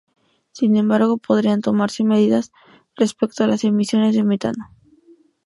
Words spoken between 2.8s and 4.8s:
respecto a las emisiones de metano.